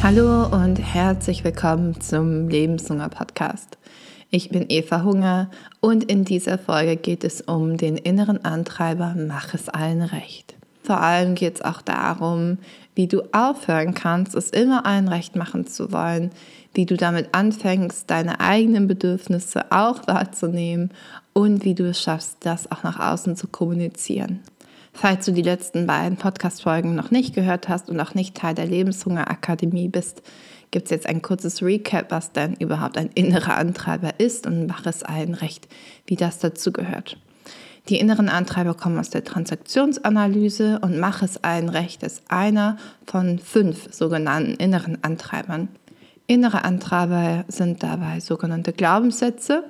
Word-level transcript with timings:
Hallo 0.00 0.46
und 0.46 0.76
herzlich 0.76 1.42
willkommen 1.42 2.00
zum 2.00 2.48
Lebenshunger 2.48 3.08
Podcast. 3.08 3.78
Ich 4.30 4.48
bin 4.48 4.66
Eva 4.68 5.02
Hunger 5.02 5.50
und 5.80 6.04
in 6.04 6.24
dieser 6.24 6.56
Folge 6.56 6.96
geht 6.96 7.24
es 7.24 7.40
um 7.40 7.76
den 7.76 7.96
inneren 7.96 8.44
Antreiber 8.44 9.16
Mach 9.18 9.54
es 9.54 9.68
allen 9.68 10.02
recht. 10.02 10.54
Vor 10.84 11.00
allem 11.00 11.34
geht 11.34 11.56
es 11.56 11.62
auch 11.62 11.82
darum, 11.82 12.58
wie 12.94 13.08
du 13.08 13.22
aufhören 13.32 13.92
kannst, 13.92 14.36
es 14.36 14.50
immer 14.50 14.86
allen 14.86 15.08
recht 15.08 15.34
machen 15.34 15.66
zu 15.66 15.90
wollen, 15.92 16.30
wie 16.74 16.86
du 16.86 16.96
damit 16.96 17.30
anfängst, 17.32 18.08
deine 18.08 18.38
eigenen 18.40 18.86
Bedürfnisse 18.86 19.70
auch 19.72 20.06
wahrzunehmen 20.06 20.92
und 21.32 21.64
wie 21.64 21.74
du 21.74 21.90
es 21.90 22.00
schaffst, 22.00 22.38
das 22.40 22.70
auch 22.70 22.84
nach 22.84 23.00
außen 23.00 23.36
zu 23.36 23.48
kommunizieren. 23.48 24.40
Falls 25.00 25.26
du 25.26 25.32
die 25.32 25.42
letzten 25.42 25.86
beiden 25.86 26.16
Podcast-Folgen 26.16 26.96
noch 26.96 27.12
nicht 27.12 27.32
gehört 27.32 27.68
hast 27.68 27.88
und 27.88 28.00
auch 28.00 28.14
nicht 28.14 28.34
Teil 28.34 28.56
der 28.56 28.66
Lebenshunger-Akademie 28.66 29.86
bist, 29.86 30.22
gibt 30.72 30.86
es 30.86 30.90
jetzt 30.90 31.06
ein 31.06 31.22
kurzes 31.22 31.62
Recap, 31.62 32.10
was 32.10 32.32
denn 32.32 32.54
überhaupt 32.54 32.98
ein 32.98 33.08
innerer 33.14 33.56
Antreiber 33.56 34.18
ist 34.18 34.44
und 34.44 34.66
mach 34.66 34.84
es 34.86 35.04
allen 35.04 35.34
recht, 35.34 35.68
wie 36.06 36.16
das 36.16 36.40
dazu 36.40 36.72
gehört. 36.72 37.16
Die 37.88 38.00
inneren 38.00 38.28
Antreiber 38.28 38.74
kommen 38.74 38.98
aus 38.98 39.08
der 39.08 39.22
Transaktionsanalyse 39.22 40.80
und 40.80 40.98
Mach 40.98 41.22
es 41.22 41.44
allen 41.44 41.68
recht 41.68 42.02
ist 42.02 42.24
einer 42.26 42.76
von 43.06 43.38
fünf 43.38 43.94
sogenannten 43.94 44.54
inneren 44.54 44.98
Antreibern. 45.04 45.68
Innere 46.26 46.64
Antreiber 46.64 47.44
sind 47.46 47.84
dabei 47.84 48.18
sogenannte 48.18 48.72
Glaubenssätze, 48.72 49.62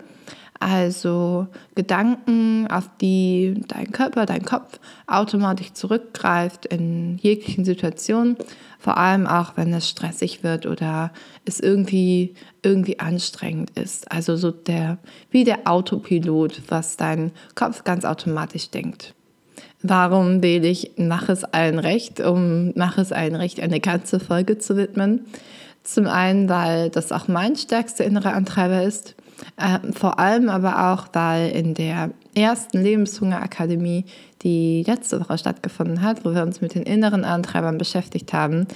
also 0.60 1.46
Gedanken, 1.74 2.66
auf 2.68 2.90
die 3.00 3.62
dein 3.68 3.92
Körper, 3.92 4.26
dein 4.26 4.44
Kopf 4.44 4.80
automatisch 5.06 5.72
zurückgreift 5.72 6.66
in 6.66 7.18
jeglichen 7.18 7.64
Situationen, 7.64 8.36
vor 8.78 8.96
allem 8.96 9.26
auch 9.26 9.56
wenn 9.56 9.72
es 9.72 9.88
stressig 9.88 10.42
wird 10.42 10.66
oder 10.66 11.12
es 11.44 11.60
irgendwie, 11.60 12.34
irgendwie 12.62 12.98
anstrengend 12.98 13.70
ist. 13.78 14.10
Also 14.10 14.36
so 14.36 14.50
der, 14.50 14.98
wie 15.30 15.44
der 15.44 15.66
Autopilot, 15.66 16.62
was 16.68 16.96
dein 16.96 17.30
Kopf 17.54 17.84
ganz 17.84 18.04
automatisch 18.04 18.70
denkt. 18.70 19.14
Warum 19.82 20.42
wähle 20.42 20.66
ich 20.66 20.92
Mach 20.96 21.28
es 21.28 21.44
allen 21.44 21.78
recht, 21.78 22.20
um 22.20 22.72
Mach 22.74 22.98
es 22.98 23.12
allen 23.12 23.36
recht 23.36 23.60
eine 23.60 23.78
ganze 23.78 24.18
Folge 24.18 24.58
zu 24.58 24.76
widmen? 24.76 25.26
Zum 25.84 26.08
einen, 26.08 26.48
weil 26.48 26.90
das 26.90 27.12
auch 27.12 27.28
mein 27.28 27.54
stärkster 27.54 28.04
innerer 28.04 28.34
Antreiber 28.34 28.82
ist 28.82 29.14
äh, 29.56 29.92
vor 29.92 30.18
allem 30.18 30.48
aber 30.48 30.92
auch, 30.92 31.08
weil 31.12 31.50
in 31.50 31.74
der 31.74 32.10
ersten 32.34 32.82
Lebenshungerakademie, 32.82 34.04
die 34.42 34.84
letzte 34.86 35.20
Woche 35.20 35.38
stattgefunden 35.38 36.02
hat, 36.02 36.24
wo 36.24 36.34
wir 36.34 36.42
uns 36.42 36.60
mit 36.60 36.74
den 36.74 36.84
inneren 36.84 37.24
Antreibern 37.24 37.78
beschäftigt 37.78 38.32
haben, 38.32 38.66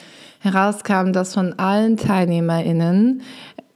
herauskam, 0.41 1.13
dass 1.13 1.35
von 1.35 1.59
allen 1.59 1.97
TeilnehmerInnen 1.97 3.23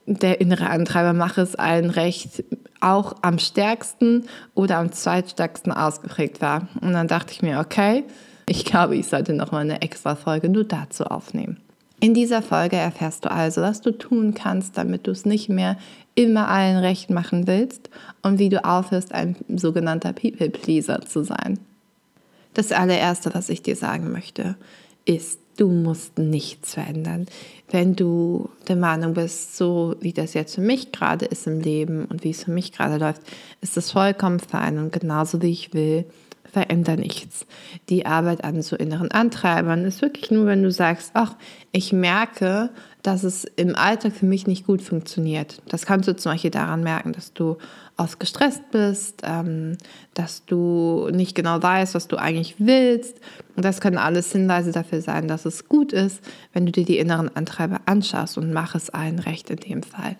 der 0.06 0.40
innere 0.40 0.70
Antreiber 0.70 1.12
mache 1.12 1.40
es 1.40 1.56
allen 1.56 1.90
recht 1.90 2.44
auch 2.80 3.16
am 3.22 3.38
stärksten 3.38 4.26
oder 4.54 4.78
am 4.78 4.92
zweitstärksten 4.92 5.72
ausgeprägt 5.72 6.40
war. 6.40 6.68
Und 6.80 6.92
dann 6.92 7.08
dachte 7.08 7.32
ich 7.32 7.42
mir, 7.42 7.58
okay, 7.58 8.04
ich 8.48 8.64
glaube, 8.64 8.96
ich 8.96 9.08
sollte 9.08 9.32
noch 9.32 9.50
mal 9.50 9.60
eine 9.60 9.82
extra 9.82 10.14
Folge 10.14 10.48
nur 10.48 10.64
dazu 10.64 11.04
aufnehmen. 11.04 11.58
In 11.98 12.12
dieser 12.12 12.42
Folge 12.42 12.76
erfährst 12.76 13.24
du 13.24 13.30
also, 13.30 13.62
was 13.62 13.80
du 13.80 13.90
tun 13.90 14.34
kannst, 14.34 14.76
damit 14.76 15.06
du 15.06 15.12
es 15.12 15.24
nicht 15.24 15.48
mehr 15.48 15.78
immer 16.14 16.48
allen 16.48 16.76
recht 16.76 17.10
machen 17.10 17.46
willst 17.46 17.90
und 18.22 18.38
wie 18.38 18.48
du 18.48 18.64
aufhörst, 18.64 19.12
ein 19.12 19.36
sogenannter 19.48 20.12
People-Pleaser 20.12 21.02
zu 21.02 21.24
sein. 21.24 21.58
Das 22.54 22.72
allererste, 22.72 23.34
was 23.34 23.48
ich 23.48 23.62
dir 23.62 23.76
sagen 23.76 24.12
möchte, 24.12 24.56
ist, 25.04 25.38
du 25.56 25.68
musst 25.68 26.18
nichts 26.18 26.74
verändern. 26.74 27.26
Wenn 27.70 27.96
du 27.96 28.50
der 28.68 28.76
Meinung 28.76 29.14
bist, 29.14 29.56
so 29.56 29.96
wie 30.00 30.12
das 30.12 30.34
jetzt 30.34 30.54
für 30.54 30.60
mich 30.60 30.92
gerade 30.92 31.24
ist 31.24 31.46
im 31.46 31.60
Leben 31.60 32.04
und 32.06 32.24
wie 32.24 32.30
es 32.30 32.44
für 32.44 32.50
mich 32.50 32.72
gerade 32.72 32.98
läuft, 32.98 33.22
ist 33.62 33.76
das 33.76 33.90
vollkommen 33.90 34.40
fein 34.40 34.78
und 34.78 34.92
genauso 34.92 35.40
wie 35.40 35.50
ich 35.50 35.72
will 35.72 36.04
verändere 36.56 36.96
nichts. 36.96 37.44
Die 37.90 38.06
Arbeit 38.06 38.42
an 38.42 38.62
so 38.62 38.76
inneren 38.76 39.10
Antreibern 39.10 39.84
ist 39.84 40.00
wirklich 40.00 40.30
nur, 40.30 40.46
wenn 40.46 40.62
du 40.62 40.70
sagst, 40.70 41.10
ach, 41.12 41.34
ich 41.70 41.92
merke, 41.92 42.70
dass 43.02 43.24
es 43.24 43.44
im 43.44 43.76
Alltag 43.76 44.14
für 44.14 44.24
mich 44.24 44.46
nicht 44.46 44.66
gut 44.66 44.80
funktioniert. 44.80 45.60
Das 45.68 45.84
kannst 45.84 46.08
du 46.08 46.16
zum 46.16 46.32
Beispiel 46.32 46.50
daran 46.50 46.82
merken, 46.82 47.12
dass 47.12 47.34
du 47.34 47.58
oft 47.98 48.18
gestresst 48.18 48.70
bist, 48.70 49.20
ähm, 49.24 49.76
dass 50.14 50.46
du 50.46 51.10
nicht 51.12 51.34
genau 51.34 51.62
weißt, 51.62 51.94
was 51.94 52.08
du 52.08 52.16
eigentlich 52.16 52.54
willst. 52.56 53.20
Und 53.54 53.62
das 53.62 53.82
können 53.82 53.98
alles 53.98 54.32
Hinweise 54.32 54.72
dafür 54.72 55.02
sein, 55.02 55.28
dass 55.28 55.44
es 55.44 55.68
gut 55.68 55.92
ist, 55.92 56.22
wenn 56.54 56.64
du 56.64 56.72
dir 56.72 56.86
die 56.86 56.96
inneren 56.96 57.36
Antreiber 57.36 57.82
anschaust 57.84 58.38
und 58.38 58.50
mach 58.50 58.74
es 58.74 58.88
allen 58.88 59.18
recht 59.18 59.50
in 59.50 59.58
dem 59.58 59.82
Fall. 59.82 60.16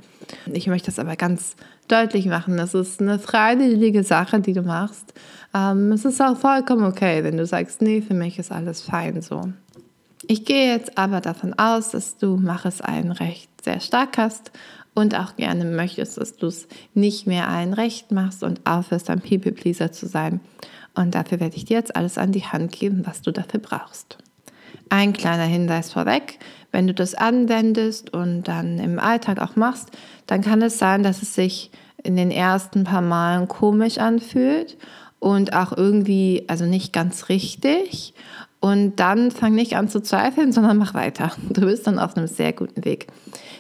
Ich 0.53 0.67
möchte 0.67 0.87
das 0.87 0.99
aber 0.99 1.17
ganz 1.17 1.57
deutlich 1.89 2.27
machen. 2.27 2.57
Das 2.57 2.75
ist 2.75 3.01
eine 3.01 3.19
freiwillige 3.19 4.03
Sache, 4.03 4.41
die 4.41 4.53
du 4.53 4.63
machst. 4.63 5.15
Ähm, 5.55 5.93
es 5.93 6.05
ist 6.05 6.21
auch 6.21 6.37
vollkommen 6.37 6.85
okay, 6.85 7.25
wenn 7.25 7.37
du 7.37 7.47
sagst, 7.47 7.83
nee, 7.83 8.03
für 8.03 8.15
mich 8.15 8.39
ist 8.39 8.53
alles 8.53 8.83
fein 8.83 9.23
so. 9.23 9.53
Ich 10.27 10.45
gehe 10.45 10.73
jetzt 10.73 10.99
aber 10.99 11.21
davon 11.21 11.55
aus, 11.55 11.91
dass 11.91 12.17
du 12.17 12.37
Mach 12.37 12.65
es 12.65 12.81
allen 12.81 13.13
recht 13.13 13.51
sehr 13.65 13.81
stark 13.81 14.19
hast 14.19 14.51
und 14.95 15.15
auch 15.15 15.37
gerne 15.37 15.65
möchtest, 15.65 16.19
dass 16.19 16.37
du 16.37 16.47
es 16.47 16.67
nicht 16.95 17.27
mehr 17.27 17.49
allen 17.49 17.75
recht 17.75 18.11
machst 18.11 18.43
und 18.43 18.67
aufhörst, 18.67 19.11
ein 19.11 19.21
People-Pleaser 19.21 19.93
zu 19.93 20.07
sein. 20.07 20.41
Und 20.95 21.15
dafür 21.15 21.39
werde 21.39 21.57
ich 21.57 21.67
dir 21.67 21.77
jetzt 21.77 21.95
alles 21.95 22.17
an 22.19 22.33
die 22.33 22.45
Hand 22.45 22.73
geben, 22.73 23.03
was 23.05 23.23
du 23.23 23.31
dafür 23.31 23.61
brauchst. 23.61 24.19
Ein 24.89 25.13
kleiner 25.13 25.45
Hinweis 25.45 25.93
vorweg, 25.93 26.39
wenn 26.71 26.87
du 26.87 26.95
das 26.95 27.15
anwendest 27.15 28.13
und 28.13 28.45
dann 28.45 28.79
im 28.79 28.99
Alltag 28.99 29.41
auch 29.41 29.57
machst, 29.57 29.91
dann 30.27 30.43
kann 30.43 30.63
es 30.63 30.79
sein, 30.79 31.03
dass 31.03 31.23
es 31.23 31.35
sich 31.35 31.71
in 32.03 32.17
den 32.17 32.31
ersten 32.31 32.85
paar 32.85 33.01
Malen 33.01 33.49
komisch 33.49 33.99
anfühlt 33.99 34.77
und 35.19 35.55
auch 35.55 35.73
irgendwie, 35.77 36.45
also 36.47 36.67
nicht 36.67 36.93
ganz 36.93 37.29
richtig. 37.29 38.15
Und 38.67 38.97
dann 38.97 39.31
fang 39.31 39.55
nicht 39.55 39.77
an 39.77 39.89
zu 39.89 40.01
zweifeln, 40.01 40.51
sondern 40.51 40.77
mach 40.77 40.93
weiter. 40.93 41.31
Du 41.51 41.61
bist 41.61 41.87
dann 41.87 42.01
auf 42.01 42.17
einem 42.17 42.27
sehr 42.27 42.53
guten 42.53 42.85
Weg. 42.85 43.07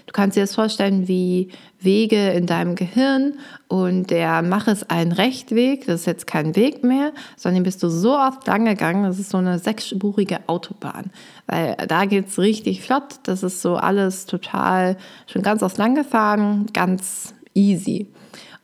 Du 0.06 0.12
kannst 0.12 0.37
dir 0.37 0.41
das 0.41 0.56
vorstellen 0.56 1.06
wie 1.06 1.50
Wege 1.78 2.31
in 2.31 2.47
deinem 2.47 2.75
Gehirn 2.75 3.34
und 3.69 4.11
der 4.11 4.43
Mach 4.43 4.66
es 4.66 4.83
allen 4.91 5.12
Rechtweg, 5.12 5.87
das 5.87 6.00
ist 6.00 6.06
jetzt 6.06 6.27
kein 6.27 6.56
Weg 6.56 6.83
mehr, 6.83 7.12
sondern 7.37 7.62
bist 7.62 7.84
du 7.84 7.89
so 7.89 8.16
oft 8.16 8.45
lang 8.49 8.65
gegangen, 8.65 9.05
das 9.05 9.21
ist 9.21 9.31
so 9.31 9.39
eine 9.39 9.61
sechsspurige 9.61 10.41
Autobahn. 10.49 11.12
Weil 11.47 11.77
da 11.87 12.05
geht 12.05 12.27
es 12.27 12.39
richtig 12.41 12.83
flott, 12.83 13.21
das 13.25 13.45
ist 13.45 13.62
so 13.62 13.77
alles 13.77 14.27
total 14.27 14.97
schon 15.28 15.43
ganz 15.43 15.62
oft 15.62 15.78
lang 15.78 15.95
gefahren, 15.95 16.66
ganz 16.72 17.33
easy. 17.55 18.09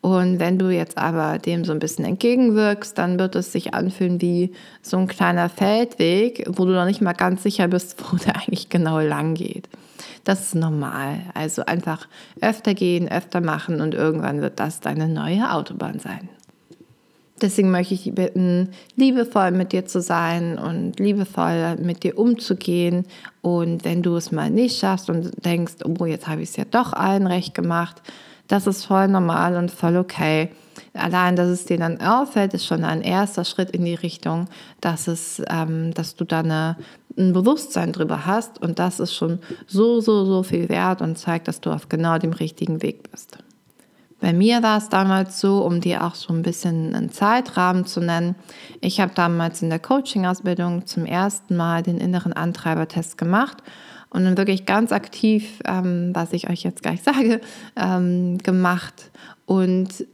Und 0.02 0.40
wenn 0.40 0.58
du 0.58 0.68
jetzt 0.68 0.98
aber 0.98 1.38
dem 1.38 1.64
so 1.64 1.70
ein 1.70 1.78
bisschen 1.78 2.04
entgegenwirkst, 2.04 2.98
dann 2.98 3.20
wird 3.20 3.36
es 3.36 3.52
sich 3.52 3.72
anfühlen 3.72 4.20
wie 4.20 4.50
so 4.82 4.98
ein 4.98 5.06
kleiner 5.06 5.48
Feldweg, 5.48 6.44
wo 6.48 6.64
du 6.64 6.72
noch 6.72 6.86
nicht 6.86 7.00
mal 7.00 7.12
ganz 7.12 7.44
sicher 7.44 7.68
bist, 7.68 7.96
wo 8.12 8.16
der 8.16 8.36
eigentlich 8.36 8.68
genau 8.68 8.98
lang 8.98 9.34
geht. 9.34 9.68
Das 10.24 10.40
ist 10.40 10.54
normal. 10.56 11.20
Also 11.34 11.64
einfach 11.66 12.08
öfter 12.40 12.74
gehen, 12.74 13.08
öfter 13.08 13.40
machen 13.40 13.80
und 13.80 13.94
irgendwann 13.94 14.42
wird 14.42 14.58
das 14.58 14.80
deine 14.80 15.06
neue 15.06 15.52
Autobahn 15.52 16.00
sein. 16.00 16.28
Deswegen 17.40 17.70
möchte 17.70 17.94
ich 17.94 18.02
dich 18.02 18.14
bitten, 18.14 18.70
liebevoll 18.96 19.52
mit 19.52 19.72
dir 19.72 19.86
zu 19.86 20.00
sein 20.00 20.58
und 20.58 20.98
liebevoll 20.98 21.76
mit 21.76 22.02
dir 22.02 22.18
umzugehen. 22.18 23.06
Und 23.40 23.84
wenn 23.84 24.02
du 24.02 24.16
es 24.16 24.32
mal 24.32 24.50
nicht 24.50 24.78
schaffst 24.78 25.10
und 25.10 25.44
denkst, 25.44 25.74
oh, 25.84 26.06
jetzt 26.06 26.26
habe 26.26 26.42
ich 26.42 26.50
es 26.50 26.56
ja 26.56 26.64
doch 26.68 26.92
allen 26.92 27.26
recht 27.26 27.54
gemacht, 27.54 28.02
das 28.52 28.66
ist 28.66 28.84
voll 28.84 29.08
normal 29.08 29.56
und 29.56 29.70
voll 29.70 29.96
okay. 29.96 30.50
Allein, 30.92 31.36
dass 31.36 31.48
es 31.48 31.64
dir 31.64 31.78
dann 31.78 32.02
auffällt, 32.02 32.52
ist 32.52 32.66
schon 32.66 32.84
ein 32.84 33.00
erster 33.00 33.46
Schritt 33.46 33.70
in 33.70 33.82
die 33.86 33.94
Richtung, 33.94 34.46
dass, 34.82 35.08
es, 35.08 35.42
ähm, 35.48 35.94
dass 35.94 36.16
du 36.16 36.24
da 36.26 36.40
ein 36.40 37.32
Bewusstsein 37.32 37.94
drüber 37.94 38.26
hast. 38.26 38.60
Und 38.60 38.78
das 38.78 39.00
ist 39.00 39.14
schon 39.14 39.38
so, 39.66 40.00
so, 40.00 40.26
so 40.26 40.42
viel 40.42 40.68
wert 40.68 41.00
und 41.00 41.16
zeigt, 41.16 41.48
dass 41.48 41.62
du 41.62 41.70
auf 41.70 41.88
genau 41.88 42.18
dem 42.18 42.34
richtigen 42.34 42.82
Weg 42.82 43.10
bist. 43.10 43.38
Bei 44.20 44.34
mir 44.34 44.62
war 44.62 44.76
es 44.76 44.90
damals 44.90 45.40
so, 45.40 45.64
um 45.64 45.80
dir 45.80 46.04
auch 46.04 46.14
so 46.14 46.34
ein 46.34 46.42
bisschen 46.42 46.94
einen 46.94 47.10
Zeitrahmen 47.10 47.86
zu 47.86 48.00
nennen. 48.00 48.34
Ich 48.82 49.00
habe 49.00 49.12
damals 49.14 49.62
in 49.62 49.70
der 49.70 49.78
Coaching-Ausbildung 49.78 50.86
zum 50.86 51.06
ersten 51.06 51.56
Mal 51.56 51.82
den 51.82 51.96
inneren 51.96 52.34
Antreibertest 52.34 53.16
gemacht 53.16 53.62
und 54.12 54.24
dann 54.24 54.36
wirklich 54.36 54.66
ganz 54.66 54.92
aktiv, 54.92 55.60
ähm, 55.66 56.10
was 56.12 56.32
ich 56.32 56.50
euch 56.50 56.62
jetzt 56.62 56.82
gleich 56.82 57.02
sage, 57.02 57.40
ähm, 57.76 58.38
gemacht. 58.38 59.10
Und 59.46 60.06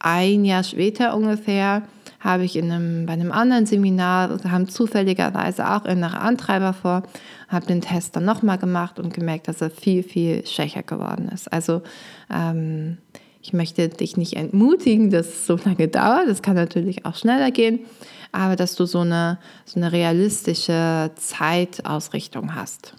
ein 0.00 0.44
Jahr 0.44 0.64
später 0.64 1.16
ungefähr 1.16 1.82
habe 2.20 2.44
ich 2.44 2.56
in 2.56 2.70
einem, 2.70 3.06
bei 3.06 3.12
einem 3.12 3.30
anderen 3.30 3.66
Seminar, 3.66 4.40
haben 4.44 4.68
zufälligerweise 4.68 5.70
auch 5.70 5.84
innere 5.84 6.18
Antreiber 6.18 6.72
vor, 6.72 7.02
habe 7.48 7.66
den 7.66 7.80
Test 7.80 8.16
dann 8.16 8.24
nochmal 8.24 8.58
gemacht 8.58 8.98
und 8.98 9.14
gemerkt, 9.14 9.46
dass 9.46 9.60
er 9.60 9.70
viel, 9.70 10.02
viel 10.02 10.44
schwächer 10.46 10.82
geworden 10.82 11.28
ist. 11.32 11.52
Also 11.52 11.82
ähm, 12.32 12.98
ich 13.40 13.52
möchte 13.52 13.88
dich 13.88 14.16
nicht 14.16 14.36
entmutigen, 14.36 15.10
dass 15.10 15.28
es 15.28 15.46
so 15.46 15.58
lange 15.64 15.86
dauert. 15.86 16.28
Das 16.28 16.42
kann 16.42 16.56
natürlich 16.56 17.04
auch 17.04 17.14
schneller 17.14 17.50
gehen, 17.50 17.80
aber 18.32 18.56
dass 18.56 18.74
du 18.74 18.86
so 18.86 19.00
eine, 19.00 19.38
so 19.64 19.78
eine 19.78 19.92
realistische 19.92 21.10
Zeitausrichtung 21.16 22.54
hast. 22.54 22.94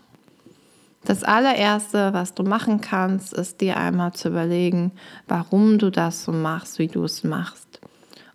Das 1.06 1.24
allererste, 1.24 2.14
was 2.14 2.34
du 2.34 2.42
machen 2.42 2.82
kannst, 2.82 3.32
ist 3.32 3.62
dir 3.62 3.78
einmal 3.78 4.14
zu 4.14 4.30
überlegen, 4.30 4.92
warum 5.28 5.78
du 5.78 5.92
das 5.92 6.24
so 6.24 6.32
machst, 6.32 6.80
wie 6.80 6.88
du 6.88 7.04
es 7.04 7.24
machst. 7.24 7.80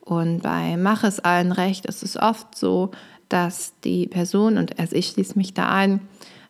Und 0.00 0.42
bei 0.42 0.76
Mach 0.76 1.02
es 1.02 1.18
allen 1.18 1.50
recht 1.50 1.86
ist 1.86 2.04
es 2.04 2.16
oft 2.16 2.56
so, 2.56 2.92
dass 3.28 3.74
die 3.82 4.06
Person, 4.06 4.56
und 4.56 4.78
also 4.78 4.94
ich 4.94 5.08
schließe 5.08 5.36
mich 5.36 5.52
da 5.52 5.68
ein, 5.68 6.00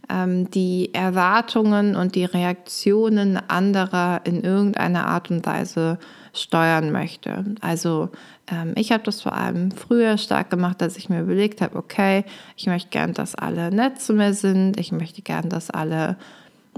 die 0.09 0.93
Erwartungen 0.93 1.95
und 1.95 2.17
die 2.17 2.25
Reaktionen 2.25 3.37
anderer 3.37 4.23
in 4.25 4.43
irgendeiner 4.43 5.07
Art 5.07 5.31
und 5.31 5.47
Weise 5.47 5.99
steuern 6.33 6.91
möchte. 6.93 7.45
Also 7.61 8.11
ähm, 8.51 8.73
ich 8.77 8.93
habe 8.93 9.03
das 9.05 9.21
vor 9.21 9.35
allem 9.35 9.71
früher 9.71 10.19
stark 10.19 10.51
gemacht, 10.51 10.81
dass 10.81 10.97
ich 10.97 11.09
mir 11.09 11.21
überlegt 11.21 11.61
habe, 11.61 11.77
okay, 11.77 12.25
ich 12.57 12.67
möchte 12.67 12.91
gern, 12.91 13.15
dass 13.15 13.35
alle 13.35 13.71
nett 13.71 14.01
zu 14.01 14.13
mir 14.13 14.35
sind, 14.35 14.79
ich 14.79 14.93
möchte 14.93 15.23
gern, 15.23 15.49
dass 15.49 15.71
alle 15.71 16.17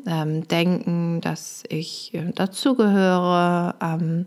ähm, 0.07 0.47
denken, 0.49 1.21
dass 1.21 1.65
ich 1.69 2.13
äh, 2.15 2.33
dazugehöre. 2.33 3.75
Ähm, 3.81 4.27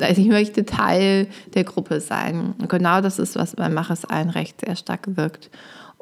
also 0.00 0.20
ich 0.20 0.28
möchte 0.28 0.64
Teil 0.64 1.28
der 1.54 1.64
Gruppe 1.64 2.00
sein. 2.00 2.54
Und 2.58 2.68
genau 2.68 3.00
das 3.00 3.18
ist, 3.18 3.36
was 3.36 3.54
bei 3.56 3.68
Mach 3.68 3.90
es 3.90 4.04
allen 4.04 4.30
recht 4.30 4.62
sehr 4.64 4.76
stark 4.76 5.16
wirkt 5.16 5.50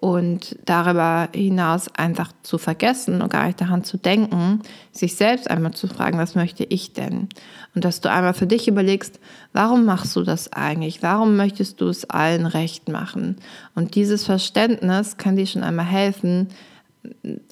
und 0.05 0.59
darüber 0.67 1.31
hinaus 1.35 1.89
einfach 1.95 2.31
zu 2.43 2.59
vergessen 2.59 3.23
und 3.23 3.33
gar 3.33 3.47
nicht 3.47 3.59
daran 3.59 3.85
zu 3.85 3.97
denken, 3.97 4.61
sich 4.93 5.17
selbst 5.17 5.51
einmal 5.51 5.73
zu 5.73 5.87
fragen, 5.87 6.19
was 6.19 6.35
möchte 6.35 6.63
ich 6.63 6.93
denn? 6.93 7.31
Und 7.75 7.87
dass 7.87 8.03
du 8.03 8.11
einmal 8.11 8.35
für 8.35 8.47
dich 8.47 8.69
überlegst, 8.69 9.19
warum 9.55 9.87
machst 9.87 10.15
du 10.15 10.23
das 10.23 10.53
eigentlich? 10.53 11.03
Warum 11.03 11.37
möchtest 11.37 11.81
du 11.81 11.89
es 11.89 12.05
allen 12.11 12.45
recht 12.45 12.91
machen? 12.91 13.37
Und 13.75 13.95
dieses 13.95 14.27
Verständnis 14.27 15.17
kann 15.17 15.37
dir 15.37 15.47
schon 15.47 15.65
einmal 15.65 15.87
helfen, 15.87 16.49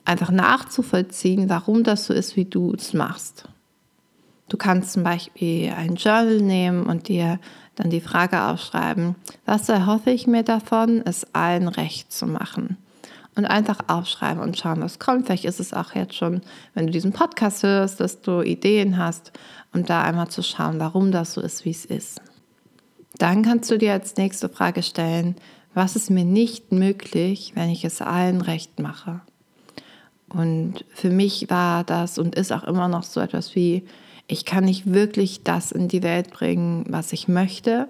einfach 0.04 0.31
nachzuvollziehen, 0.31 1.49
warum 1.49 1.84
das 1.84 2.04
so 2.04 2.12
ist, 2.12 2.37
wie 2.37 2.44
du 2.44 2.75
es 2.75 2.93
machst. 2.93 3.49
Du 4.50 4.58
kannst 4.58 4.93
zum 4.93 5.04
Beispiel 5.04 5.72
ein 5.75 5.94
Journal 5.94 6.43
nehmen 6.43 6.84
und 6.84 7.08
dir 7.08 7.40
dann 7.77 7.91
die 7.91 8.01
Frage 8.01 8.43
aufschreiben, 8.43 9.17
was 9.47 9.69
erhoffe 9.69 10.11
ich 10.11 10.27
mir 10.27 10.43
davon, 10.43 11.03
es 11.05 11.35
allen 11.35 11.69
recht 11.69 12.13
zu 12.13 12.27
machen? 12.27 12.77
Und 13.35 13.47
einfach 13.47 13.79
aufschreiben 13.89 14.43
und 14.43 14.59
schauen, 14.59 14.83
was 14.83 14.99
kommt. 14.99 15.25
Vielleicht 15.25 15.47
ist 15.47 15.59
es 15.59 15.73
auch 15.73 15.95
jetzt 15.95 16.15
schon, 16.15 16.43
wenn 16.75 16.87
du 16.87 16.93
diesen 16.93 17.13
Podcast 17.13 17.63
hörst, 17.63 17.99
dass 17.99 18.21
du 18.21 18.43
Ideen 18.43 18.99
hast 18.99 19.33
und 19.73 19.89
da 19.89 20.03
einmal 20.03 20.29
zu 20.29 20.43
schauen, 20.43 20.79
warum 20.79 21.13
das 21.13 21.33
so 21.33 21.41
ist, 21.41 21.65
wie 21.65 21.71
es 21.71 21.87
ist. 21.87 22.21
Dann 23.17 23.43
kannst 23.43 23.71
du 23.71 23.79
dir 23.79 23.93
als 23.93 24.17
nächste 24.17 24.51
Frage 24.51 24.83
stellen, 24.83 25.37
was 25.73 25.97
ist 25.97 26.11
mir 26.11 26.25
nicht 26.25 26.73
möglich, 26.73 27.53
wenn 27.55 27.71
ich 27.71 27.85
es 27.85 28.03
allen 28.03 28.43
recht 28.43 28.79
mache? 28.81 29.21
Und 30.29 30.85
für 30.93 31.11
mich 31.11 31.49
war 31.51 31.85
das 31.85 32.19
und 32.19 32.35
ist 32.35 32.53
auch 32.53 32.65
immer 32.65 32.89
noch 32.89 33.03
so 33.03 33.21
etwas 33.21 33.55
wie, 33.55 33.85
ich 34.27 34.45
kann 34.45 34.65
nicht 34.65 34.93
wirklich 34.93 35.43
das 35.45 35.73
in 35.73 35.89
die 35.89 36.03
Welt 36.03 36.31
bringen, 36.31 36.85
was 36.89 37.13
ich 37.13 37.29
möchte. 37.29 37.89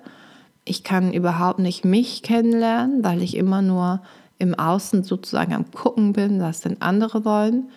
Ich 0.64 0.84
kann 0.84 1.12
überhaupt 1.12 1.58
nicht 1.58 1.84
mich 1.84 2.23
kennenlernen, 2.23 3.05
weil 3.05 3.23
ich 3.23 3.37
immer 3.37 3.62
nur 3.62 4.02
im 4.38 4.55
Außen 4.55 5.05
sozusagen 5.05 5.55
am 5.55 5.70
Gucken 5.70 6.12
bin, 6.12 6.40
was 6.40 6.61
denn 6.61 6.82
andere 6.82 7.25
wollen. 7.25 7.70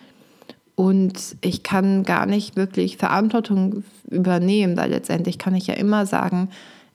Und 0.74 1.36
ich 1.40 1.62
kann 1.62 2.02
gar 2.02 2.26
nicht 2.26 2.56
wirklich 2.56 2.98
Verantwortung 2.98 3.84
übernehmen, 4.10 4.76
weil 4.76 4.90
letztendlich 4.90 5.38
kann 5.38 5.54
ich 5.54 5.66
ja 5.66 5.74
immer 5.74 6.04
sagen, 6.06 6.50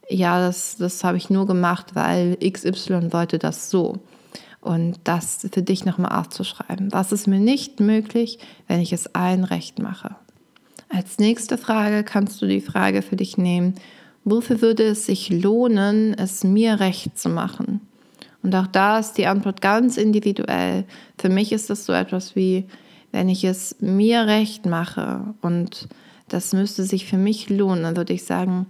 ja, 0.09 0.39
das, 0.39 0.77
das 0.77 1.03
habe 1.03 1.17
ich 1.17 1.29
nur 1.29 1.47
gemacht, 1.47 1.95
weil 1.95 2.37
XY 2.37 3.11
wollte 3.11 3.39
das 3.39 3.69
so. 3.69 3.97
Und 4.59 4.99
das 5.05 5.47
für 5.51 5.63
dich 5.63 5.85
nochmal 5.85 6.19
aufzuschreiben. 6.19 6.91
Was 6.91 7.11
ist 7.11 7.27
mir 7.27 7.39
nicht 7.39 7.79
möglich, 7.79 8.37
wenn 8.67 8.79
ich 8.79 8.93
es 8.93 9.15
allen 9.15 9.43
recht 9.43 9.79
mache? 9.79 10.15
Als 10.93 11.19
nächste 11.19 11.57
Frage 11.57 12.03
kannst 12.03 12.41
du 12.41 12.47
die 12.47 12.59
Frage 12.59 13.01
für 13.01 13.15
dich 13.15 13.37
nehmen, 13.37 13.75
wofür 14.25 14.61
würde 14.61 14.83
es 14.83 15.05
sich 15.05 15.29
lohnen, 15.29 16.13
es 16.13 16.43
mir 16.43 16.81
recht 16.81 17.17
zu 17.17 17.29
machen? 17.29 17.79
Und 18.43 18.53
auch 18.55 18.67
da 18.67 18.99
ist 18.99 19.13
die 19.13 19.27
Antwort 19.27 19.61
ganz 19.61 19.95
individuell. 19.95 20.83
Für 21.17 21.29
mich 21.29 21.53
ist 21.53 21.69
das 21.69 21.85
so 21.85 21.93
etwas 21.93 22.35
wie, 22.35 22.65
wenn 23.13 23.29
ich 23.29 23.45
es 23.45 23.77
mir 23.79 24.25
recht 24.27 24.65
mache 24.65 25.33
und 25.41 25.87
das 26.27 26.51
müsste 26.51 26.83
sich 26.83 27.05
für 27.05 27.17
mich 27.17 27.49
lohnen, 27.49 27.83
dann 27.83 27.95
würde 27.95 28.13
ich 28.13 28.25
sagen, 28.25 28.65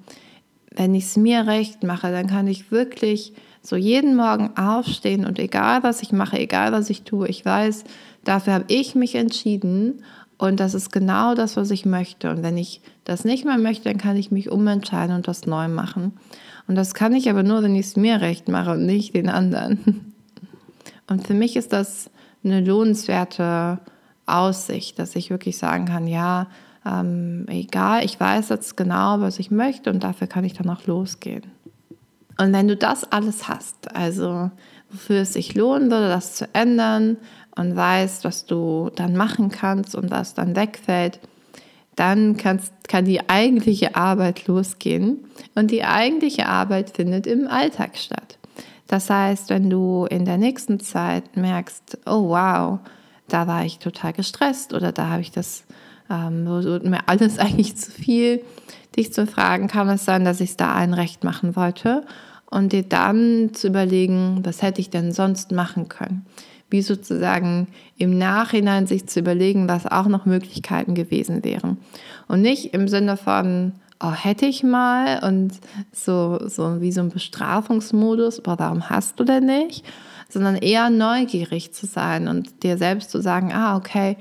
wenn 0.75 0.94
ich 0.94 1.06
es 1.06 1.18
mir 1.18 1.47
recht 1.47 1.83
mache, 1.83 2.12
dann 2.12 2.27
kann 2.27 2.47
ich 2.47 2.71
wirklich 2.71 3.33
so 3.63 3.75
jeden 3.75 4.15
Morgen 4.15 4.56
aufstehen 4.57 5.25
und 5.25 5.39
egal 5.39 5.81
was 5.83 6.03
ich 6.03 6.12
mache, 6.12 6.38
egal 6.38 6.71
was 6.71 6.89
ich 6.89 7.01
tue, 7.01 7.27
ich 7.27 7.45
weiß, 7.45 7.83
dafür 8.23 8.53
habe 8.53 8.65
ich 8.68 8.94
mich 8.94 9.15
entschieden 9.15 10.03
und 10.42 10.60
das 10.60 10.74
ist 10.74 10.92
genau 10.92 11.36
das, 11.36 11.56
was 11.56 11.70
ich 11.70 11.86
möchte. 11.86 12.32
Und 12.32 12.42
wenn 12.42 12.58
ich 12.58 12.82
das 13.04 13.26
nicht 13.26 13.46
mehr 13.46 13.60
möchte, 13.60 13.84
dann 13.84 14.00
kann 14.00 14.18
ich 14.18 14.32
mich 14.32 14.52
umentscheiden 14.52 15.16
und 15.16 15.28
das 15.28 15.46
neu 15.46 15.68
machen. 15.68 16.14
Und 16.68 16.74
das 16.74 16.96
kann 16.96 17.14
ich 17.14 17.30
aber 17.30 17.44
nur, 17.44 17.62
wenn 17.62 17.76
ich 17.76 17.86
es 17.86 17.96
mir 17.96 18.22
recht 18.22 18.48
mache 18.48 18.72
und 18.72 18.88
nicht 18.88 19.14
den 19.14 19.30
anderen. 19.30 20.14
Und 21.08 21.28
für 21.28 21.34
mich 21.34 21.58
ist 21.58 21.74
das 21.74 22.10
eine 22.44 22.62
lohnenswerte 22.62 23.80
Aussicht, 24.26 24.98
dass 24.98 25.16
ich 25.18 25.30
wirklich 25.30 25.58
sagen 25.58 25.86
kann, 25.86 26.08
ja, 26.08 26.48
ähm, 26.86 27.46
egal, 27.50 28.06
ich 28.06 28.18
weiß 28.18 28.48
jetzt 28.48 28.78
genau, 28.78 29.20
was 29.20 29.38
ich 29.38 29.52
möchte 29.52 29.90
und 29.90 30.04
dafür 30.04 30.28
kann 30.28 30.46
ich 30.46 30.54
dann 30.54 30.70
auch 30.70 30.88
losgehen. 30.88 31.44
Und 32.40 32.54
wenn 32.54 32.70
du 32.70 32.78
das 32.78 33.12
alles 33.12 33.50
hast, 33.50 33.94
also 33.94 34.52
wofür 34.92 35.22
es 35.22 35.34
sich 35.34 35.56
lohnen 35.56 35.92
würde, 35.92 36.10
das 36.10 36.36
zu 36.36 36.48
ändern, 36.54 37.18
und 37.56 37.76
weißt, 37.76 38.24
was 38.24 38.46
du 38.46 38.90
dann 38.96 39.16
machen 39.16 39.50
kannst 39.50 39.96
und 39.96 40.12
was 40.12 40.34
dann 40.34 40.56
wegfällt, 40.56 41.20
dann 41.96 42.38
kannst, 42.38 42.74
kann 42.88 43.06
die 43.06 43.30
eigentliche 43.30 43.96
Arbeit 43.96 44.48
losgehen. 44.48 45.26
Und 45.56 45.72
die 45.72 45.84
eigentliche 45.84 46.48
Arbeit 46.48 46.92
findet 46.92 47.28
im 47.28 47.48
Alltag 47.48 47.98
statt. 47.98 48.38
Das 48.88 49.10
heißt, 49.10 49.50
wenn 49.50 49.70
du 49.70 50.06
in 50.10 50.26
der 50.26 50.38
nächsten 50.38 50.80
Zeit 50.80 51.36
merkst, 51.36 52.00
oh 52.06 52.30
wow, 52.30 52.80
da 53.28 53.48
war 53.48 53.66
ich 53.66 53.80
total 53.80 54.14
gestresst 54.14 54.74
oder 54.74 54.92
da 54.92 55.10
habe 55.10 55.22
ich 55.22 55.32
das, 55.32 55.64
ähm, 56.10 56.44
mir 56.44 57.08
alles 57.08 57.38
eigentlich 57.40 57.76
zu 57.78 57.92
viel, 57.92 58.44
dich 58.96 59.14
zu 59.14 59.28
fragen, 59.28 59.68
kann 59.68 59.88
es 59.90 60.06
sein, 60.06 60.26
dass 60.26 60.42
ich 60.42 60.52
es 60.52 60.58
da 60.58 60.74
allen 60.74 60.94
recht 60.94 61.24
machen 61.24 61.56
wollte 61.56 62.06
und 62.51 62.74
dir 62.74 62.83
dann 62.83 63.50
zu 63.53 63.68
überlegen, 63.68 64.42
was 64.44 64.62
hätte 64.62 64.81
ich 64.81 64.92
denn 64.92 65.12
sonst 65.12 65.51
machen 65.51 65.89
können 65.89 66.25
wie 66.71 66.81
sozusagen 66.81 67.68
im 67.98 68.18
Nachhinein 68.18 68.88
sich 68.88 69.06
zu 69.06 69.19
überlegen, 69.19 69.68
was 69.68 69.85
auch 69.85 70.07
noch 70.07 70.26
Möglichkeiten 70.26 70.95
gewesen 70.95 71.44
wären. 71.44 71.78
Und 72.28 72.42
nicht 72.42 72.73
im 72.73 72.87
Sinne 72.87 73.18
von, 73.18 73.73
oh, 74.02 74.11
hätte 74.14 74.45
ich 74.45 74.64
mal 74.64 75.21
und 75.23 75.59
so, 75.92 76.40
so 76.47 76.81
wie 76.81 76.94
so 76.94 77.02
ein 77.02 77.09
Bestrafungsmodus, 77.09 78.40
aber 78.40 78.57
warum 78.57 78.90
hast 78.90 79.19
du 79.19 79.26
denn 79.26 79.45
nicht? 79.45 79.85
Sondern 80.30 80.56
eher 80.56 80.90
neugierig 80.90 81.73
zu 81.73 81.85
sein 81.85 82.30
und 82.30 82.64
dir 82.64 82.78
selbst 82.78 83.11
zu 83.11 83.21
sagen, 83.21 83.52
ah, 83.54 83.76
okay, 83.76 84.16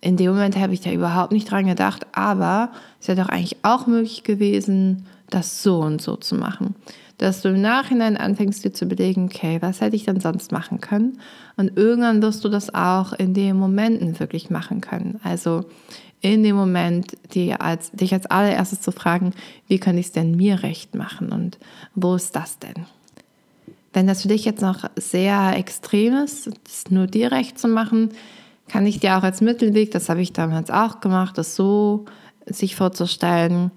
in 0.00 0.16
dem 0.16 0.30
Moment 0.30 0.56
habe 0.56 0.72
ich 0.72 0.80
da 0.80 0.90
überhaupt 0.90 1.32
nicht 1.32 1.50
dran 1.50 1.66
gedacht, 1.66 2.06
aber 2.12 2.70
es 3.00 3.08
wäre 3.08 3.20
doch 3.20 3.28
eigentlich 3.28 3.58
auch 3.62 3.86
möglich 3.86 4.22
gewesen, 4.22 5.06
das 5.28 5.62
so 5.62 5.80
und 5.80 6.00
so 6.00 6.16
zu 6.16 6.36
machen 6.36 6.74
dass 7.18 7.42
du 7.42 7.48
im 7.48 7.60
Nachhinein 7.60 8.16
anfängst 8.16 8.64
dir 8.64 8.72
zu 8.72 8.84
überlegen, 8.84 9.26
okay, 9.26 9.58
was 9.60 9.80
hätte 9.80 9.96
ich 9.96 10.04
denn 10.04 10.20
sonst 10.20 10.52
machen 10.52 10.80
können? 10.80 11.20
Und 11.56 11.76
irgendwann 11.76 12.20
wirst 12.22 12.44
du 12.44 12.48
das 12.48 12.74
auch 12.74 13.12
in 13.12 13.32
den 13.32 13.56
Momenten 13.56 14.18
wirklich 14.20 14.50
machen 14.50 14.80
können. 14.80 15.18
Also 15.22 15.64
in 16.20 16.42
dem 16.42 16.56
Moment 16.56 17.16
als, 17.58 17.90
dich 17.92 18.12
als 18.12 18.26
allererstes 18.26 18.80
zu 18.80 18.92
fragen, 18.92 19.32
wie 19.68 19.78
kann 19.78 19.98
ich 19.98 20.06
es 20.06 20.12
denn 20.12 20.36
mir 20.36 20.62
recht 20.62 20.94
machen 20.94 21.32
und 21.32 21.58
wo 21.94 22.14
ist 22.14 22.34
das 22.36 22.58
denn? 22.58 22.86
Wenn 23.92 24.06
das 24.06 24.22
für 24.22 24.28
dich 24.28 24.44
jetzt 24.44 24.60
noch 24.60 24.84
sehr 24.96 25.56
extrem 25.56 26.14
ist, 26.16 26.50
es 26.66 26.90
nur 26.90 27.06
dir 27.06 27.32
recht 27.32 27.58
zu 27.58 27.68
machen, 27.68 28.10
kann 28.68 28.86
ich 28.86 29.00
dir 29.00 29.16
auch 29.16 29.22
als 29.22 29.40
Mittelweg, 29.40 29.90
das 29.90 30.08
habe 30.08 30.20
ich 30.20 30.32
damals 30.32 30.70
auch 30.70 31.00
gemacht, 31.00 31.38
das 31.38 31.56
so 31.56 32.04
sich 32.46 32.76
vorzustellen, 32.76 33.70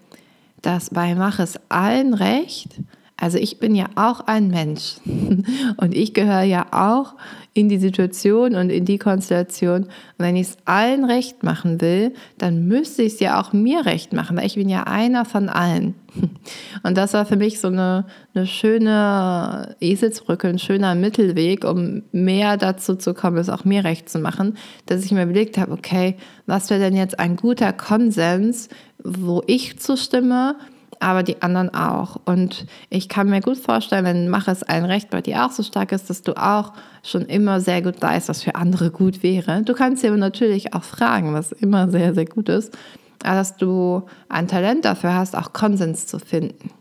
dass 0.61 0.89
bei 0.89 1.15
Mach 1.15 1.39
es 1.39 1.59
allen 1.69 2.13
recht, 2.13 2.79
also 3.19 3.37
ich 3.37 3.59
bin 3.59 3.75
ja 3.75 3.87
auch 3.95 4.21
ein 4.21 4.47
Mensch 4.49 4.95
und 5.77 5.93
ich 5.93 6.13
gehöre 6.13 6.43
ja 6.43 6.67
auch 6.71 7.15
in 7.53 7.67
die 7.67 7.77
Situation 7.77 8.55
und 8.55 8.69
in 8.69 8.85
die 8.85 8.97
Konstellation. 8.97 9.83
Und 9.83 9.89
wenn 10.17 10.35
ich 10.35 10.49
es 10.49 10.57
allen 10.65 11.03
recht 11.03 11.43
machen 11.43 11.81
will, 11.81 12.13
dann 12.37 12.67
müsste 12.67 13.03
ich 13.03 13.13
es 13.13 13.19
ja 13.19 13.41
auch 13.41 13.51
mir 13.51 13.85
recht 13.85 14.13
machen, 14.13 14.37
weil 14.37 14.45
ich 14.45 14.55
bin 14.55 14.69
ja 14.69 14.83
einer 14.83 15.25
von 15.25 15.49
allen. 15.49 15.95
Und 16.83 16.97
das 16.97 17.13
war 17.13 17.25
für 17.25 17.35
mich 17.35 17.59
so 17.59 17.67
eine, 17.67 18.05
eine 18.33 18.47
schöne 18.47 19.75
Eselsbrücke, 19.79 20.47
ein 20.47 20.59
schöner 20.59 20.95
Mittelweg, 20.95 21.65
um 21.65 22.03
mehr 22.11 22.57
dazu 22.57 22.95
zu 22.95 23.13
kommen, 23.13 23.37
es 23.37 23.49
auch 23.49 23.65
mir 23.65 23.83
recht 23.83 24.09
zu 24.09 24.19
machen, 24.19 24.57
dass 24.85 25.03
ich 25.03 25.11
mir 25.11 25.23
überlegt 25.23 25.57
habe, 25.57 25.73
okay, 25.73 26.15
was 26.45 26.69
wäre 26.69 26.79
denn 26.79 26.95
jetzt 26.95 27.19
ein 27.19 27.35
guter 27.35 27.73
Konsens, 27.73 28.69
wo 29.03 29.43
ich 29.45 29.79
zustimme, 29.79 30.55
aber 30.99 31.23
die 31.23 31.41
anderen 31.41 31.73
auch. 31.73 32.17
Und 32.25 32.65
ich 32.89 33.09
kann 33.09 33.29
mir 33.29 33.41
gut 33.41 33.57
vorstellen, 33.57 34.05
wenn 34.05 34.29
Mach 34.29 34.47
es 34.47 34.63
ein 34.63 34.85
Recht 34.85 35.09
bei 35.09 35.21
dir 35.21 35.45
auch 35.45 35.51
so 35.51 35.63
stark 35.63 35.91
ist, 35.91 36.09
dass 36.09 36.21
du 36.21 36.33
auch 36.33 36.73
schon 37.03 37.23
immer 37.23 37.61
sehr 37.61 37.81
gut 37.81 38.01
weißt, 38.01 38.29
was 38.29 38.43
für 38.43 38.55
andere 38.55 38.91
gut 38.91 39.23
wäre. 39.23 39.63
Du 39.63 39.73
kannst 39.73 40.03
dir 40.03 40.09
aber 40.09 40.17
natürlich 40.17 40.73
auch 40.73 40.83
fragen, 40.83 41.33
was 41.33 41.51
immer 41.51 41.89
sehr, 41.89 42.13
sehr 42.13 42.25
gut 42.25 42.49
ist, 42.49 42.77
dass 43.19 43.57
du 43.57 44.03
ein 44.27 44.47
Talent 44.47 44.85
dafür 44.85 45.13
hast, 45.15 45.35
auch 45.35 45.53
Konsens 45.53 46.07
zu 46.07 46.19
finden. 46.19 46.71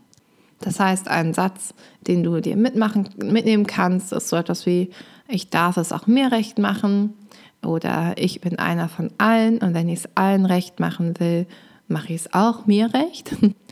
Das 0.61 0.79
heißt, 0.79 1.07
ein 1.07 1.33
Satz, 1.33 1.73
den 2.07 2.23
du 2.23 2.41
dir 2.41 2.57
mitmachen, 2.57 3.09
mitnehmen 3.17 3.65
kannst, 3.65 4.11
ist 4.11 4.27
so 4.27 4.35
etwas 4.35 4.65
wie, 4.65 4.89
ich 5.29 5.49
darf 5.49 5.77
es 5.77 5.93
auch 5.93 6.07
mir 6.07 6.31
recht 6.31 6.59
machen 6.59 7.13
oder 7.65 8.13
ich 8.17 8.41
bin 8.41 8.59
einer 8.59 8.89
von 8.89 9.11
allen 9.17 9.59
und 9.59 9.73
wenn 9.73 9.87
ich 9.87 9.99
es 9.99 10.09
allen 10.15 10.45
recht 10.45 10.79
machen 10.79 11.17
will, 11.19 11.45
mache 11.87 12.13
ich 12.13 12.21
es 12.21 12.33
auch 12.33 12.65
mir 12.65 12.93
recht. 12.93 13.35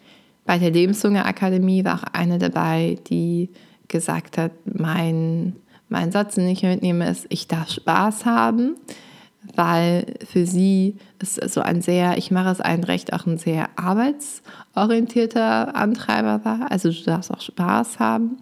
Bei 0.47 0.57
der 0.57 0.71
Lebenshunger 0.71 1.25
Akademie 1.25 1.83
war 1.83 1.95
auch 1.95 2.13
eine 2.13 2.39
dabei, 2.39 2.97
die 3.09 3.49
gesagt 3.89 4.37
hat, 4.37 4.53
mein, 4.65 5.57
mein 5.89 6.13
Satz, 6.13 6.35
den 6.35 6.47
ich 6.47 6.63
mitnehme, 6.63 7.09
ist, 7.09 7.25
ich 7.27 7.49
darf 7.49 7.69
Spaß 7.69 8.25
haben, 8.25 8.77
weil 9.55 10.05
für 10.25 10.45
sie 10.45 10.95
ist 11.19 11.35
so 11.53 11.59
ein 11.59 11.81
sehr, 11.81 12.17
ich 12.17 12.31
mache 12.31 12.49
es 12.49 12.61
ein 12.61 12.85
Recht, 12.85 13.11
auch 13.11 13.27
ein 13.27 13.37
sehr 13.37 13.67
arbeitsorientierter 13.75 15.75
Antreiber 15.75 16.45
war. 16.45 16.71
Also 16.71 16.91
du 16.91 17.03
darfst 17.03 17.29
auch 17.29 17.41
Spaß 17.41 17.99
haben. 17.99 18.37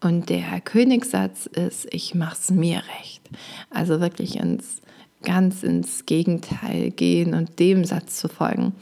Und 0.00 0.30
der 0.30 0.62
Königssatz 0.62 1.44
ist, 1.44 1.92
ich 1.92 2.14
mache 2.14 2.36
es 2.40 2.50
mir 2.50 2.80
recht. 3.00 3.20
Also 3.68 4.00
wirklich 4.00 4.36
ins, 4.36 4.80
ganz 5.22 5.62
ins 5.62 6.06
Gegenteil 6.06 6.90
gehen 6.90 7.34
und 7.34 7.58
dem 7.58 7.84
Satz 7.84 8.16
zu 8.16 8.28
folgen. 8.28 8.72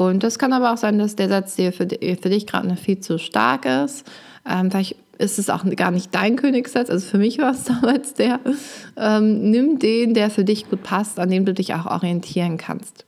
Und 0.00 0.22
das 0.22 0.38
kann 0.38 0.54
aber 0.54 0.72
auch 0.72 0.78
sein, 0.78 0.98
dass 0.98 1.14
der 1.14 1.28
Satz 1.28 1.56
dir 1.56 1.74
für, 1.74 1.86
für 1.86 2.30
dich 2.30 2.46
gerade 2.46 2.66
noch 2.66 2.78
viel 2.78 3.00
zu 3.00 3.18
stark 3.18 3.66
ist. 3.66 4.06
Ähm, 4.48 4.70
vielleicht 4.70 4.96
ist 5.18 5.38
es 5.38 5.50
auch 5.50 5.62
gar 5.76 5.90
nicht 5.90 6.14
dein 6.14 6.36
Königssatz. 6.36 6.88
Also 6.88 7.06
für 7.06 7.18
mich 7.18 7.36
war 7.36 7.52
es 7.52 7.64
damals 7.64 8.14
der. 8.14 8.40
Ähm, 8.96 9.50
nimm 9.50 9.78
den, 9.78 10.14
der 10.14 10.30
für 10.30 10.42
dich 10.42 10.70
gut 10.70 10.82
passt, 10.82 11.18
an 11.18 11.28
dem 11.28 11.44
du 11.44 11.52
dich 11.52 11.74
auch 11.74 11.84
orientieren 11.84 12.56
kannst. 12.56 13.04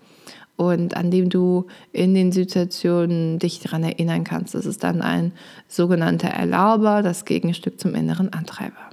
Und 0.57 0.95
an 0.95 1.11
dem 1.11 1.31
du 1.31 1.67
in 1.93 2.13
den 2.13 2.31
Situationen 2.31 3.39
dich 3.39 3.61
daran 3.61 3.85
erinnern 3.85 4.25
kannst. 4.25 4.55
Das 4.55 4.67
ist 4.67 4.85
dann 4.85 5.01
ein 5.01 5.33
sogenannter 5.69 6.29
Erlauber, 6.29 7.01
das 7.01 7.25
Gegenstück 7.25 7.81
zum 7.81 7.95
inneren 7.95 8.35
Antreiber. 8.35 8.91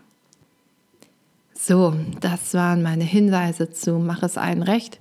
So, 1.53 1.93
das 2.21 2.53
waren 2.53 2.81
meine 2.81 3.03
Hinweise 3.03 3.71
zu 3.71 3.95
Mach 3.95 4.23
es 4.23 4.37
allen 4.37 4.63
recht. 4.63 4.99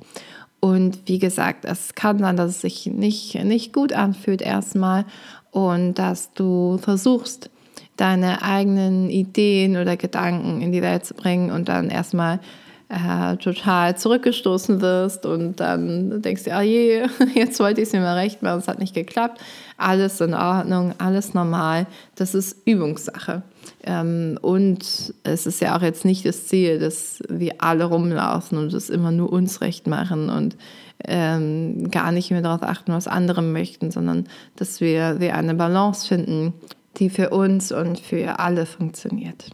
Und 0.61 1.01
wie 1.07 1.19
gesagt, 1.19 1.65
es 1.65 1.95
kann 1.95 2.19
sein, 2.19 2.37
dass 2.37 2.51
es 2.51 2.61
sich 2.61 2.87
nicht, 2.87 3.35
nicht 3.45 3.73
gut 3.73 3.93
anfühlt 3.93 4.43
erstmal 4.43 5.05
und 5.51 5.95
dass 5.95 6.33
du 6.35 6.79
versuchst, 6.79 7.51
deine 7.97 8.43
eigenen 8.43 9.11
Ideen 9.11 9.77
oder 9.77 9.97
Gedanken 9.97 10.61
in 10.61 10.73
die 10.73 10.83
Welt 10.83 11.05
zu 11.05 11.15
bringen 11.15 11.51
und 11.51 11.69
dann 11.69 11.91
erstmal 11.91 12.41
äh, 12.89 13.37
total 13.37 13.97
zurückgestoßen 13.97 14.81
wirst 14.81 15.27
und 15.27 15.61
dann 15.61 16.23
denkst 16.23 16.45
du, 16.45 16.55
ah 16.55 16.63
je, 16.63 17.07
jetzt 17.35 17.61
wollte 17.61 17.81
ich 17.81 17.89
es 17.89 17.93
mir 17.93 18.01
mal 18.01 18.17
recht 18.17 18.43
machen, 18.43 18.61
es 18.61 18.69
hat 18.69 18.79
nicht 18.79 18.95
geklappt. 18.95 19.41
Alles 19.77 20.21
in 20.21 20.35
Ordnung, 20.35 20.95
alles 20.99 21.35
normal. 21.35 21.87
Das 22.15 22.35
ist 22.35 22.57
Übungssache. 22.65 23.43
Ähm, 23.85 24.39
und 24.41 25.15
es 25.23 25.47
ist 25.47 25.61
ja 25.61 25.77
auch 25.77 25.83
jetzt 25.83 26.05
nicht 26.05 26.25
das 26.25 26.47
Ziel, 26.47 26.79
dass 26.79 27.23
wir 27.29 27.55
alle 27.59 27.85
rumlaufen 27.85 28.59
und 28.59 28.73
es 28.73 28.91
immer 28.91 29.11
nur 29.11 29.33
uns 29.33 29.61
recht 29.61 29.87
machen 29.87 30.31
und 30.31 30.57
ähm, 31.05 31.91
gar 31.91 32.13
nicht 32.13 32.31
mehr 32.31 32.43
darauf 32.43 32.63
achten, 32.63 32.93
was 32.93 33.07
andere 33.07 33.43
möchten, 33.43 33.91
sondern 33.91 34.27
dass 34.57 34.81
wir, 34.81 35.21
wir 35.21 35.37
eine 35.37 35.55
Balance 35.55 36.07
finden, 36.07 36.55
die 36.97 37.11
für 37.11 37.31
uns 37.31 37.71
und 37.73 38.01
für 38.01 38.39
alle 38.39 38.67
funktioniert. 38.67 39.51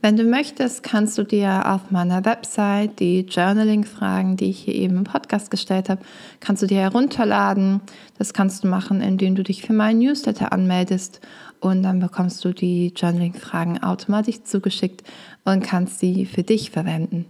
Wenn 0.00 0.16
du 0.16 0.22
möchtest, 0.22 0.84
kannst 0.84 1.18
du 1.18 1.24
dir 1.24 1.74
auf 1.74 1.90
meiner 1.90 2.24
Website 2.24 3.00
die 3.00 3.22
Journaling-Fragen, 3.22 4.36
die 4.36 4.50
ich 4.50 4.60
hier 4.60 4.74
eben 4.76 4.98
im 4.98 5.04
Podcast 5.04 5.50
gestellt 5.50 5.88
habe, 5.88 6.02
kannst 6.38 6.62
du 6.62 6.68
dir 6.68 6.78
herunterladen. 6.78 7.80
Das 8.16 8.32
kannst 8.32 8.62
du 8.62 8.68
machen, 8.68 9.00
indem 9.00 9.34
du 9.34 9.42
dich 9.42 9.62
für 9.62 9.72
meinen 9.72 9.98
Newsletter 9.98 10.52
anmeldest 10.52 11.20
und 11.60 11.82
dann 11.82 12.00
bekommst 12.00 12.44
du 12.44 12.52
die 12.52 12.92
Journaling-Fragen 12.94 13.82
automatisch 13.82 14.42
zugeschickt 14.44 15.02
und 15.44 15.62
kannst 15.62 15.98
sie 15.98 16.26
für 16.26 16.42
dich 16.42 16.70
verwenden. 16.70 17.26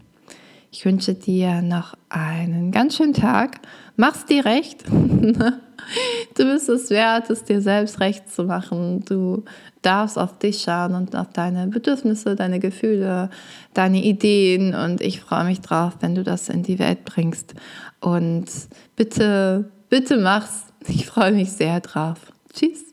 Ich 0.70 0.84
wünsche 0.84 1.14
dir 1.14 1.62
noch 1.62 1.94
einen 2.10 2.72
ganz 2.72 2.96
schönen 2.96 3.14
Tag. 3.14 3.60
Mach's 3.96 4.26
dir 4.26 4.44
recht. 4.44 4.84
Du 6.34 6.44
bist 6.44 6.68
es 6.68 6.90
wert, 6.90 7.30
es 7.30 7.44
dir 7.44 7.62
selbst 7.62 8.00
recht 8.00 8.30
zu 8.30 8.44
machen. 8.44 9.04
Du 9.04 9.44
darfst 9.80 10.18
auf 10.18 10.38
dich 10.38 10.60
schauen 10.60 10.94
und 10.94 11.16
auf 11.16 11.28
deine 11.32 11.68
Bedürfnisse, 11.68 12.36
deine 12.36 12.58
Gefühle, 12.58 13.30
deine 13.74 14.02
Ideen. 14.02 14.74
Und 14.74 15.00
ich 15.00 15.20
freue 15.20 15.44
mich 15.44 15.60
drauf, 15.60 15.96
wenn 16.00 16.14
du 16.14 16.24
das 16.24 16.48
in 16.48 16.62
die 16.62 16.78
Welt 16.78 17.04
bringst. 17.04 17.54
Und 18.00 18.46
bitte, 18.96 19.70
bitte 19.88 20.18
mach's. 20.18 20.64
Ich 20.86 21.06
freue 21.06 21.32
mich 21.32 21.52
sehr 21.52 21.80
drauf. 21.80 22.32
Tschüss. 22.52 22.87